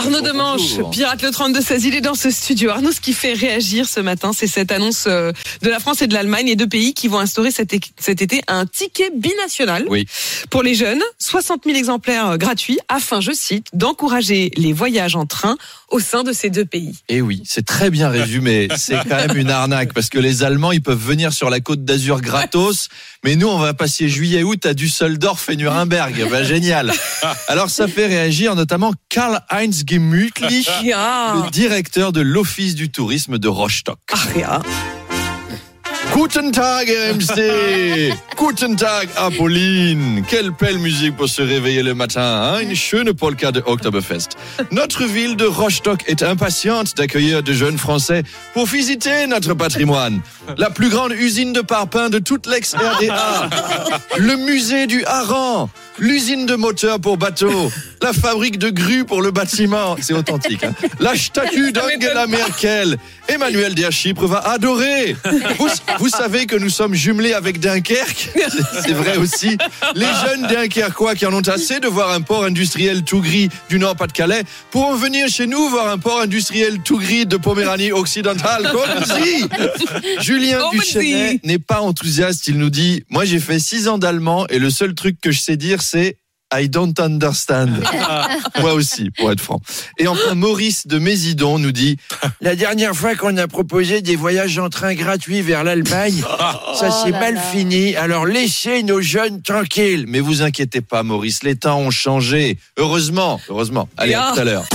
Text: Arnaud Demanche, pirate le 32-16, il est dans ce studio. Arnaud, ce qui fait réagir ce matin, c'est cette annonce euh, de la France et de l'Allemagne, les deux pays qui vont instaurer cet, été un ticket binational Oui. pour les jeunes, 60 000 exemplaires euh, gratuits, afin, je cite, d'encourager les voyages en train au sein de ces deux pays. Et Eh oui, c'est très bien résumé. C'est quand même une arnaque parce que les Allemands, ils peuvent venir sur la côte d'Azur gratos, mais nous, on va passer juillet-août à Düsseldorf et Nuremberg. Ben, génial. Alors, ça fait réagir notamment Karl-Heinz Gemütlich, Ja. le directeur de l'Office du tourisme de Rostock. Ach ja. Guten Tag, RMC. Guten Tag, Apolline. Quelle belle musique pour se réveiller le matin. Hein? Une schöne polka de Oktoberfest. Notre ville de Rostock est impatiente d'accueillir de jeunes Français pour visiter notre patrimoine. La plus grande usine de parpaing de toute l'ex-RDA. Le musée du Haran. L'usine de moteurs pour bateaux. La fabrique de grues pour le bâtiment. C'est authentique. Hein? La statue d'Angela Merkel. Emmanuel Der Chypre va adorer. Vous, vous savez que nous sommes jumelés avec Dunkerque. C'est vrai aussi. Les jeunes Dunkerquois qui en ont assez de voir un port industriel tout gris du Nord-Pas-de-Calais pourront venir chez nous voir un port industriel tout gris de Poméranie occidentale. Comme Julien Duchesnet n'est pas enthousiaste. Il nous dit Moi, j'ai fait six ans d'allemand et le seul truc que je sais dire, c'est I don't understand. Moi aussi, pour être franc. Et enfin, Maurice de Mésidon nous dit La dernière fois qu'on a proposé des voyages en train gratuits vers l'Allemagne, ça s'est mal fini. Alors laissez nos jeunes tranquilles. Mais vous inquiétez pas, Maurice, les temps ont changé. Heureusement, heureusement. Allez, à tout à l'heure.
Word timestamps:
Arnaud 0.00 0.22
Demanche, 0.22 0.78
pirate 0.92 1.20
le 1.20 1.28
32-16, 1.28 1.82
il 1.84 1.94
est 1.94 2.00
dans 2.00 2.14
ce 2.14 2.30
studio. 2.30 2.70
Arnaud, 2.70 2.90
ce 2.90 3.02
qui 3.02 3.12
fait 3.12 3.34
réagir 3.34 3.86
ce 3.86 4.00
matin, 4.00 4.30
c'est 4.34 4.46
cette 4.46 4.72
annonce 4.72 5.04
euh, 5.06 5.30
de 5.60 5.68
la 5.68 5.78
France 5.78 6.00
et 6.00 6.06
de 6.06 6.14
l'Allemagne, 6.14 6.46
les 6.46 6.56
deux 6.56 6.66
pays 6.66 6.94
qui 6.94 7.06
vont 7.06 7.18
instaurer 7.18 7.50
cet, 7.50 7.74
été 7.74 8.40
un 8.48 8.64
ticket 8.64 9.10
binational 9.14 9.84
Oui. 9.90 10.06
pour 10.48 10.62
les 10.62 10.74
jeunes, 10.74 11.02
60 11.18 11.64
000 11.66 11.76
exemplaires 11.76 12.30
euh, 12.30 12.36
gratuits, 12.38 12.78
afin, 12.88 13.20
je 13.20 13.32
cite, 13.32 13.66
d'encourager 13.74 14.50
les 14.56 14.72
voyages 14.72 15.16
en 15.16 15.26
train 15.26 15.58
au 15.90 16.00
sein 16.00 16.22
de 16.22 16.32
ces 16.32 16.48
deux 16.48 16.64
pays. 16.64 16.96
Et 17.10 17.16
Eh 17.16 17.20
oui, 17.20 17.42
c'est 17.44 17.66
très 17.66 17.90
bien 17.90 18.08
résumé. 18.08 18.68
C'est 18.78 18.96
quand 19.06 19.16
même 19.16 19.36
une 19.36 19.50
arnaque 19.50 19.92
parce 19.92 20.08
que 20.08 20.18
les 20.18 20.42
Allemands, 20.42 20.72
ils 20.72 20.80
peuvent 20.80 20.96
venir 20.98 21.34
sur 21.34 21.50
la 21.50 21.60
côte 21.60 21.84
d'Azur 21.84 22.22
gratos, 22.22 22.88
mais 23.22 23.36
nous, 23.36 23.48
on 23.48 23.58
va 23.58 23.74
passer 23.74 24.08
juillet-août 24.08 24.64
à 24.64 24.72
Düsseldorf 24.72 25.50
et 25.50 25.56
Nuremberg. 25.56 26.26
Ben, 26.30 26.42
génial. 26.42 26.90
Alors, 27.48 27.68
ça 27.68 27.86
fait 27.86 28.06
réagir 28.06 28.54
notamment 28.54 28.94
Karl-Heinz 29.10 29.84
Gemütlich, 29.94 30.68
Ja. 30.84 31.42
le 31.44 31.50
directeur 31.50 32.12
de 32.12 32.20
l'Office 32.20 32.76
du 32.76 32.90
tourisme 32.92 33.38
de 33.38 33.48
Rostock. 33.48 33.98
Ach 34.12 34.36
ja. 34.36 34.60
Guten 36.14 36.52
Tag, 36.52 36.88
RMC. 36.88 38.12
Guten 38.36 38.76
Tag, 38.76 39.08
Apolline. 39.16 40.22
Quelle 40.28 40.50
belle 40.52 40.78
musique 40.78 41.16
pour 41.16 41.28
se 41.28 41.42
réveiller 41.42 41.82
le 41.82 41.94
matin. 41.94 42.20
Hein? 42.22 42.60
Une 42.60 42.74
schöne 42.76 43.12
polka 43.14 43.50
de 43.50 43.62
Oktoberfest. 43.66 44.30
Notre 44.70 45.04
ville 45.04 45.34
de 45.36 45.44
Rostock 45.46 46.04
est 46.06 46.22
impatiente 46.22 46.96
d'accueillir 46.96 47.42
de 47.42 47.52
jeunes 47.52 47.78
Français 47.78 48.22
pour 48.54 48.66
visiter 48.66 49.26
notre 49.26 49.54
patrimoine. 49.54 50.20
La 50.56 50.70
plus 50.70 50.88
grande 50.88 51.12
usine 51.12 51.52
de 51.52 51.62
parpaing 51.62 52.10
de 52.10 52.18
toute 52.20 52.46
l'ex-RDA. 52.46 53.50
Le 54.18 54.36
musée 54.36 54.86
du 54.86 55.04
Haran. 55.04 55.68
L'usine 56.00 56.46
de 56.46 56.56
moteurs 56.56 56.98
pour 56.98 57.18
bateaux. 57.18 57.70
La 58.02 58.14
fabrique 58.14 58.58
de 58.58 58.70
grues 58.70 59.04
pour 59.04 59.20
le 59.20 59.30
bâtiment. 59.30 59.94
C'est 60.00 60.14
authentique. 60.14 60.64
Hein? 60.64 60.72
La 61.00 61.14
statue 61.14 61.70
d'Angela 61.70 62.26
Merkel. 62.26 62.96
Emmanuel 63.28 63.74
Der 63.74 63.92
Chypre 63.92 64.26
va 64.26 64.38
adorer. 64.38 65.14
Vous, 65.58 65.68
vous 65.98 66.08
savez 66.08 66.46
que 66.46 66.56
nous 66.56 66.70
sommes 66.70 66.94
jumelés 66.94 67.34
avec 67.34 67.60
Dunkerque. 67.60 68.30
C'est 68.82 68.94
vrai 68.94 69.18
aussi. 69.18 69.58
Les 69.94 70.06
jeunes 70.06 70.46
Dunkerquois 70.48 71.14
qui 71.14 71.26
en 71.26 71.34
ont 71.34 71.46
assez 71.46 71.78
de 71.78 71.88
voir 71.88 72.10
un 72.12 72.22
port 72.22 72.44
industriel 72.44 73.02
tout 73.02 73.20
gris 73.20 73.50
du 73.68 73.78
Nord-Pas-de-Calais 73.78 74.44
pourront 74.70 74.94
venir 74.94 75.28
chez 75.28 75.46
nous 75.46 75.68
voir 75.68 75.88
un 75.88 75.98
port 75.98 76.22
industriel 76.22 76.80
tout 76.82 76.98
gris 76.98 77.26
de 77.26 77.36
Poméranie 77.36 77.92
occidentale. 77.92 78.70
Comme 78.72 79.50
Julien 80.20 80.60
Duchesnet 80.72 81.40
n'est 81.44 81.58
pas 81.58 81.82
enthousiaste. 81.82 82.48
Il 82.48 82.56
nous 82.56 82.70
dit 82.70 83.04
Moi, 83.10 83.26
j'ai 83.26 83.40
fait 83.40 83.58
six 83.58 83.88
ans 83.88 83.98
d'allemand 83.98 84.46
et 84.48 84.58
le 84.58 84.70
seul 84.70 84.94
truc 84.94 85.16
que 85.20 85.30
je 85.30 85.38
sais 85.38 85.58
dire, 85.58 85.82
c'est 85.90 86.16
I 86.52 86.68
don't 86.68 86.94
understand. 86.98 87.68
Moi 88.60 88.72
aussi, 88.72 89.10
pour 89.10 89.30
être 89.30 89.40
franc. 89.40 89.60
Et 89.98 90.08
enfin, 90.08 90.34
Maurice 90.34 90.88
de 90.88 90.98
Mésidon 90.98 91.60
nous 91.60 91.70
dit 91.70 91.96
La 92.40 92.56
dernière 92.56 92.94
fois 92.94 93.14
qu'on 93.14 93.36
a 93.36 93.46
proposé 93.46 94.02
des 94.02 94.16
voyages 94.16 94.58
en 94.58 94.68
train 94.68 94.94
gratuits 94.94 95.42
vers 95.42 95.62
l'Allemagne, 95.62 96.22
ça 96.74 96.90
s'est 96.90 97.12
mal 97.12 97.38
fini. 97.52 97.94
Alors 97.94 98.26
laissez 98.26 98.82
nos 98.82 99.00
jeunes 99.00 99.42
tranquilles. 99.42 100.06
Mais 100.08 100.18
vous 100.18 100.42
inquiétez 100.42 100.80
pas, 100.80 101.04
Maurice, 101.04 101.44
les 101.44 101.54
temps 101.54 101.78
ont 101.78 101.92
changé. 101.92 102.58
Heureusement, 102.76 103.40
heureusement. 103.48 103.88
Allez, 103.96 104.14
à 104.14 104.32
tout 104.34 104.40
à 104.40 104.44
l'heure. 104.44 104.66